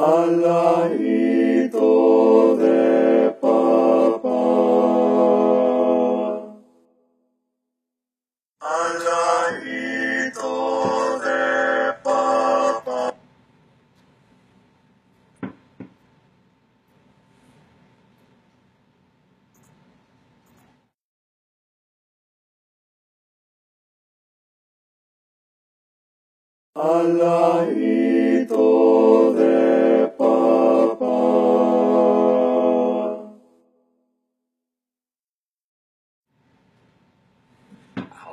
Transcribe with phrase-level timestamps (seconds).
[0.00, 2.09] al ladito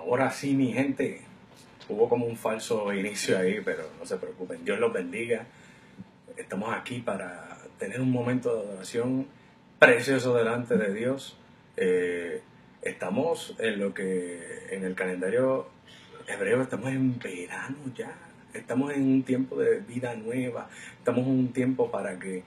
[0.07, 1.19] Ahora sí, mi gente,
[1.89, 5.47] hubo como un falso inicio ahí, pero no se preocupen, Dios los bendiga.
[6.37, 9.27] Estamos aquí para tener un momento de adoración
[9.79, 11.37] precioso delante de Dios.
[11.75, 12.41] Eh,
[12.83, 15.67] estamos en lo que en el calendario
[16.25, 18.15] hebreo estamos en verano ya.
[18.53, 20.69] Estamos en un tiempo de vida nueva.
[20.99, 22.43] Estamos en un tiempo para que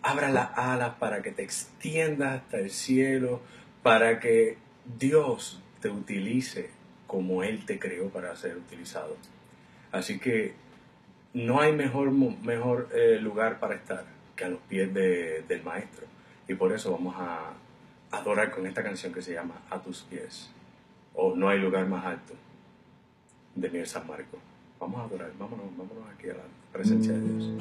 [0.00, 3.42] abras las alas, para que te extiendas hasta el cielo,
[3.82, 4.56] para que
[4.98, 6.70] Dios te utilice
[7.12, 9.18] como Él te creó para ser utilizado.
[9.92, 10.54] Así que
[11.34, 16.06] no hay mejor, mejor eh, lugar para estar que a los pies de- del Maestro.
[16.48, 17.52] Y por eso vamos a
[18.10, 20.50] adorar con esta canción que se llama A tus pies.
[21.14, 22.32] O No hay lugar más alto
[23.54, 24.38] de San Marco.
[24.80, 27.52] Vamos a adorar, vámonos, vámonos aquí a la presencia de Dios.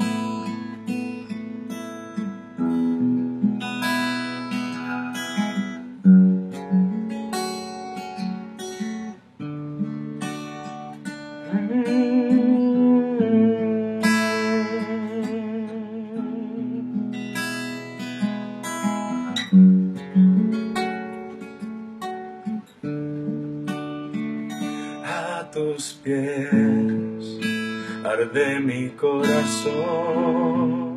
[29.01, 30.91] Corazón.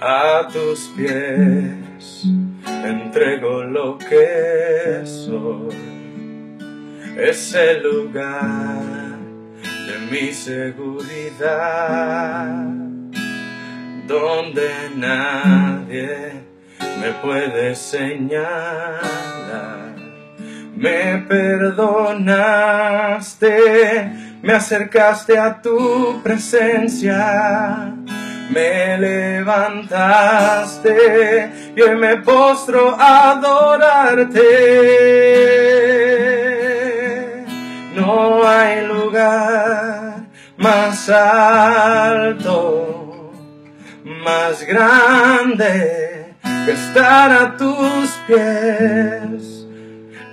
[0.00, 2.24] A tus pies
[2.84, 5.76] entrego lo que soy.
[7.16, 9.18] Es el lugar
[9.62, 11.44] de mi seguridad,
[14.08, 16.32] donde nadie
[17.00, 19.04] me puede señalar.
[20.76, 22.24] Me perdonaste,
[24.44, 27.94] me acercaste a tu presencia,
[28.50, 30.92] me levantaste
[31.74, 34.42] y hoy me postro a adorarte.
[37.94, 40.26] No hay lugar
[40.58, 42.52] más alto,
[44.04, 46.34] más grande
[46.66, 49.53] que estar a tus pies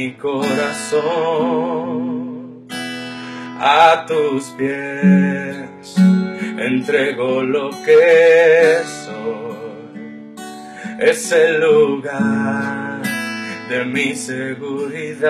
[0.00, 1.04] Mi corazón.
[3.60, 5.94] A tus pies
[6.70, 10.36] entrego lo que soy.
[10.98, 13.02] Es el lugar
[13.68, 15.28] de mi seguridad,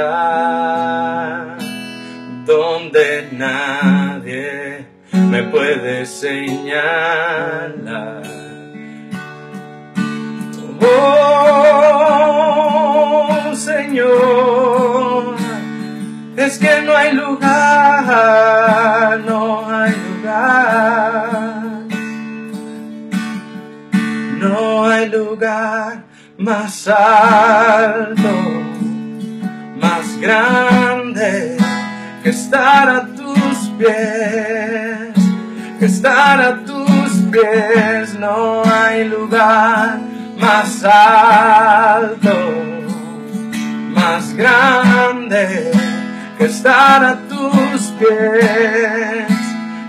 [2.47, 7.41] donde nadie me puede señalar.
[10.83, 11.61] Oh
[13.55, 14.50] Señor,
[16.51, 21.63] es que no hay lugar, no hay lugar,
[24.43, 26.03] no hay lugar
[26.39, 28.33] más alto,
[29.81, 31.57] más grande
[32.25, 35.15] que estar a tus pies,
[35.79, 40.01] que estar a tus pies, no hay lugar
[40.37, 42.35] más alto,
[43.95, 45.80] más grande
[46.41, 49.27] que estar a tus pies,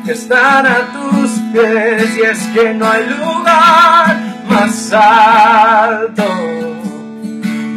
[0.03, 4.17] que estar a tus pies, y es que no hay lugar
[4.49, 6.25] más alto,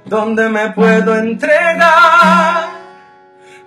[0.04, 2.70] donde me puedo entregar,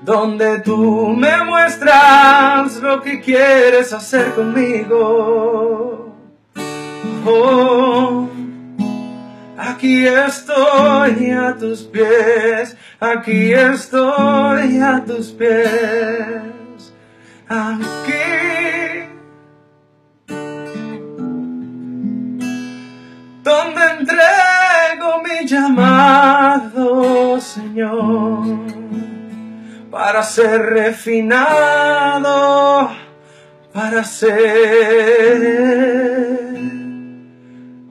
[0.06, 6.14] donde tú me muestras lo que quieres hacer conmigo.
[7.28, 8.30] Oh,
[9.58, 16.94] Aquí estoy a tus pies, aquí estoy a tus pies,
[17.48, 19.06] aquí.
[23.44, 28.65] Donde entrego mi llamado, Señor,
[30.06, 32.30] para ser refinado,
[33.74, 34.30] para ser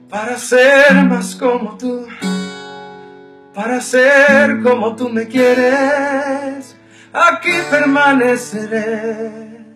[0.09, 2.07] para ser más como tú,
[3.53, 6.77] para ser como tú me quieres.
[7.11, 9.75] Aquí permaneceré,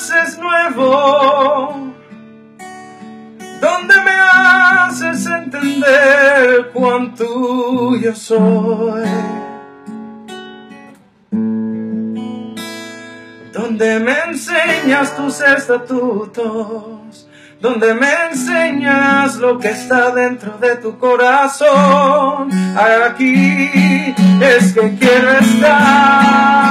[0.00, 1.92] Haces nuevo,
[3.60, 9.10] donde me haces entender cuán tuyo soy.
[13.52, 17.28] donde me enseñas tus estatutos,
[17.60, 22.50] donde me enseñas lo que está dentro de tu corazón.
[22.74, 26.70] Aquí es que quiero estar.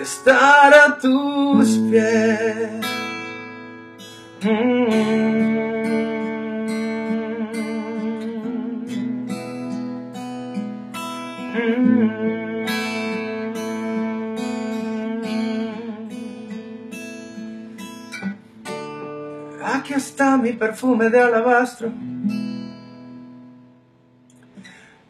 [0.00, 2.86] estar a tus pies.
[19.64, 21.92] Aquí está mi perfume de alabastro,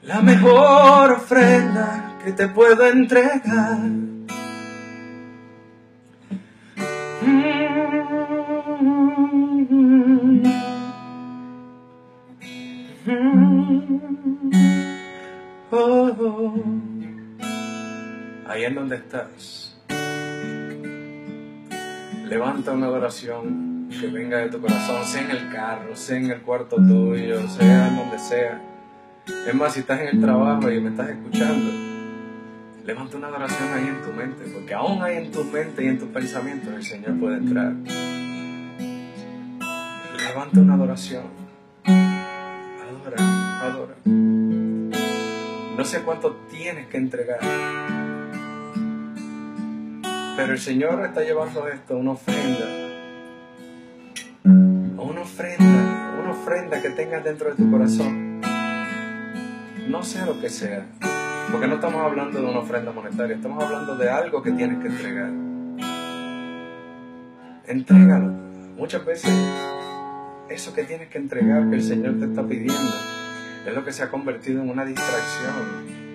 [0.02, 4.15] la mejor ofrenda que te puedo entregar.
[18.66, 19.76] Ahí en donde estás,
[22.28, 26.40] levanta una oración que venga de tu corazón, sea en el carro, sea en el
[26.40, 28.60] cuarto tuyo, sea en donde sea.
[29.46, 31.70] Es más, si estás en el trabajo y me estás escuchando,
[32.84, 36.00] Levanta una adoración ahí en tu mente, porque aún hay en tu mente y en
[36.00, 37.72] tus pensamientos el Señor puede entrar.
[40.26, 41.22] Levanta una adoración.
[41.84, 43.94] Adora, adora.
[44.04, 47.38] No sé cuánto tienes que entregar.
[50.36, 52.66] Pero el Señor está llevando esto, una ofrenda.
[54.44, 58.42] Una ofrenda, una ofrenda que tengas dentro de tu corazón.
[59.88, 60.84] No sea lo que sea.
[61.50, 64.88] Porque no estamos hablando de una ofrenda monetaria, estamos hablando de algo que tienes que
[64.88, 65.30] entregar.
[67.66, 68.32] Entrégalo.
[68.76, 69.32] Muchas veces
[70.50, 72.94] eso que tienes que entregar, que el Señor te está pidiendo,
[73.66, 76.05] es lo que se ha convertido en una distracción.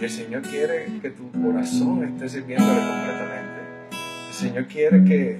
[0.00, 3.60] El Señor quiere que tu corazón esté sirviéndole completamente.
[4.28, 5.38] El Señor quiere que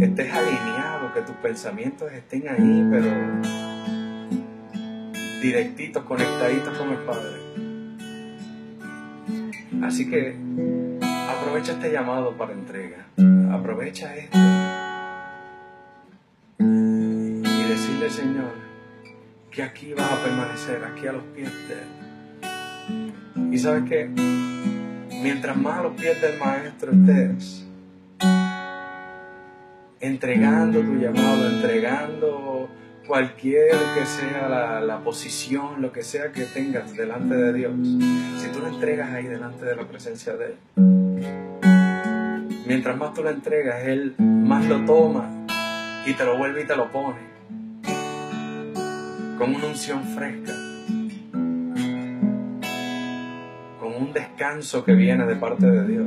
[0.00, 3.10] estés alineado, que tus pensamientos estén ahí, pero
[5.42, 7.36] directitos, conectaditos con el Padre.
[9.82, 10.34] Así que
[11.28, 13.06] aprovecha este llamado para entrega.
[13.52, 14.38] Aprovecha esto.
[16.58, 18.52] Y decirle, Señor,
[19.50, 22.09] que aquí vas a permanecer, aquí a los pies de Él.
[23.50, 24.08] Y sabes que
[25.22, 27.66] mientras más a los pies del Maestro estés,
[30.00, 32.68] entregando tu llamado, entregando
[33.06, 37.72] cualquier que sea la, la, posición, lo que sea que tengas delante de Dios,
[38.38, 40.56] si tú lo entregas ahí delante de la presencia de Él,
[42.66, 45.28] mientras más tú lo entregas, Él más lo toma
[46.06, 47.30] y te lo vuelve y te lo pone
[49.40, 50.52] con una unción fresca,
[54.00, 56.06] un descanso que viene de parte de Dios.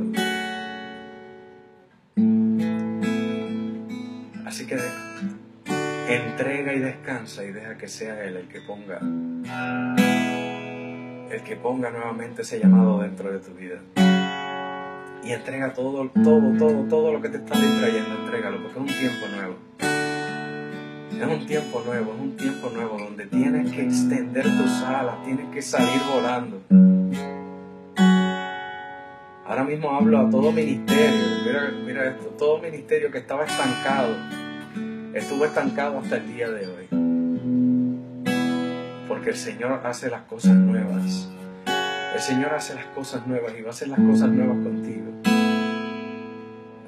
[4.44, 4.76] Así que
[6.08, 8.98] entrega y descansa y deja que sea Él el que ponga,
[11.30, 13.78] el que ponga nuevamente ese llamado dentro de tu vida.
[15.24, 18.86] Y entrega todo, todo, todo, todo lo que te está distrayendo, entrégalo, porque es un
[18.86, 19.54] tiempo nuevo.
[21.10, 25.46] Es un tiempo nuevo, es un tiempo nuevo donde tienes que extender tus alas, tienes
[25.54, 26.60] que salir volando.
[29.54, 34.16] Ahora mismo hablo a todo ministerio, mira, esto, todo ministerio que estaba estancado,
[35.14, 36.88] estuvo estancado hasta el día de hoy.
[39.06, 41.28] Porque el Señor hace las cosas nuevas.
[42.16, 45.12] El Señor hace las cosas nuevas y va a hacer las cosas nuevas contigo.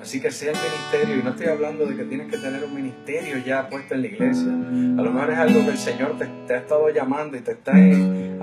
[0.02, 2.75] Así que sea el ministerio, y no estoy hablando de que tienes que tener un
[2.75, 4.50] ministerio ya puesto en la iglesia.
[4.50, 7.52] A lo mejor es algo que el Señor te, te ha estado llamando y te
[7.52, 8.37] está ahí,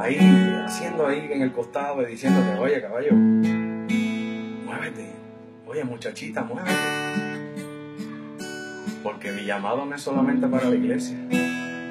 [0.66, 3.12] haciendo ahí en el costado y diciéndote, oye caballo,
[5.66, 6.74] Oye muchachita, muévete.
[9.02, 11.18] Porque mi llamado no es solamente para la iglesia.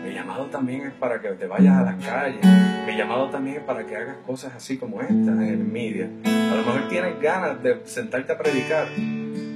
[0.05, 2.45] Mi llamado también es para que te vayas a las calles.
[2.87, 6.11] Mi llamado también es para que hagas cosas así como estas en el media.
[6.25, 8.89] A lo mejor tienes ganas de sentarte a predicar.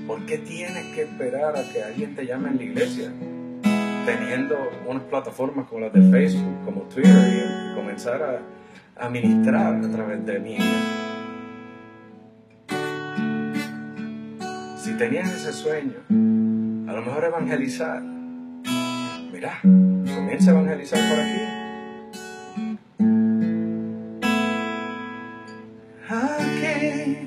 [0.07, 3.13] ¿Por qué tienes que esperar a que alguien te llame en la iglesia?
[4.07, 9.91] Teniendo unas plataformas como las de Facebook, como Twitter, y comenzar a, a ministrar a
[9.91, 10.57] través de mí.
[14.99, 18.03] Tenías ese sueño, a lo mejor evangelizar.
[19.31, 21.43] Mira, comienza a evangelizar por aquí.
[26.09, 27.19] Aquí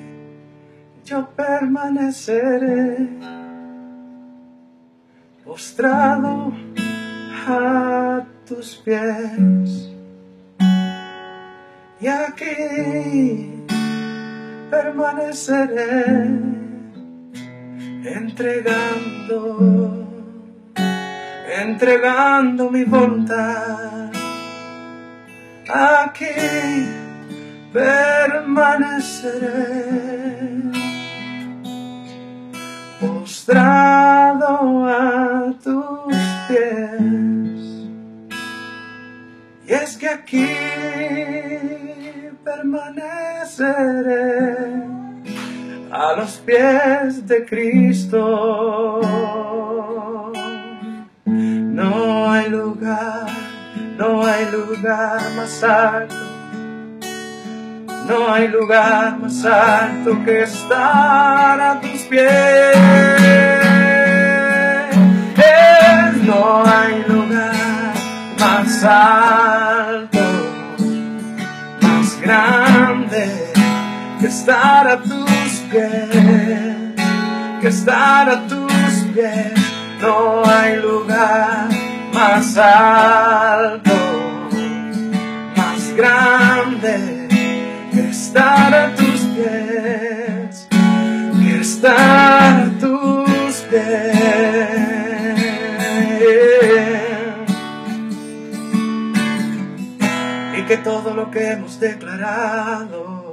[1.06, 3.08] yo permaneceré
[5.46, 6.52] postrado
[7.48, 9.92] a tus pies.
[12.02, 13.64] Y aquí
[14.72, 16.49] permaneceré
[18.04, 20.08] entregando,
[21.62, 24.10] entregando mi voluntad.
[25.72, 26.88] Aquí
[27.72, 30.00] permaneceré
[33.00, 36.16] postrado a tus
[36.48, 37.62] pies.
[39.68, 40.48] Y es que aquí
[42.44, 44.99] permaneceré
[45.92, 49.02] a los pies de Cristo.
[51.26, 53.28] No hay lugar,
[53.98, 56.16] no hay lugar más alto.
[58.08, 62.78] No hay lugar más alto que estar a tus pies.
[66.24, 67.94] No hay lugar
[68.40, 70.20] más alto,
[71.82, 73.52] más grande
[74.20, 75.29] que estar a tus
[75.70, 79.54] que estar a tus pies.
[80.02, 81.70] No hay lugar
[82.14, 83.92] más alto,
[85.56, 87.28] más grande
[87.92, 90.68] que estar a tus pies.
[90.70, 94.30] Quiero estar a tus pies.
[100.58, 103.30] Y que todo lo que hemos declarado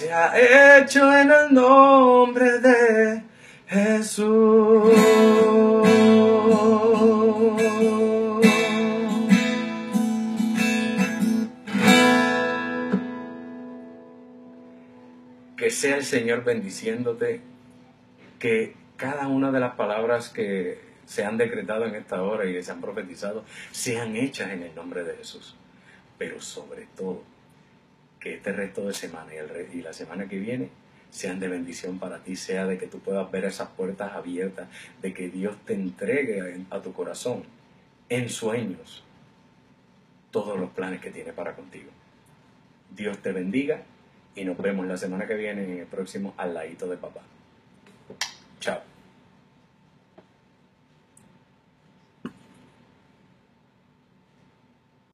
[0.00, 3.22] se ha hecho en el nombre de
[3.66, 4.94] Jesús.
[15.54, 17.42] Que sea el Señor bendiciéndote,
[18.38, 22.72] que cada una de las palabras que se han decretado en esta hora y se
[22.72, 25.56] han profetizado sean hechas en el nombre de Jesús.
[26.16, 27.22] Pero sobre todo,
[28.20, 29.32] que este resto de semana
[29.72, 30.68] y, la semana que viene
[31.10, 34.68] sean de bendición para ti, sea de que tú puedas ver esas puertas abiertas,
[35.02, 37.42] de que Dios te entregue a, a tu corazón
[38.08, 39.02] en sueños
[40.30, 41.90] todos los planes que tiene para contigo.
[42.94, 43.82] Dios te bendiga
[44.34, 47.22] y nos vemos la semana que viene en el próximo Al ladito de papá.
[48.60, 48.89] Chao.